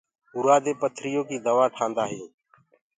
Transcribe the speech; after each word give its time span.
اورآ 0.35 0.55
دي 0.65 0.71
پٿريو 0.81 1.21
ڪي 1.29 1.37
دوآ 1.45 1.65
ٺآندآ 1.75 2.03
هينٚ۔ 2.11 2.31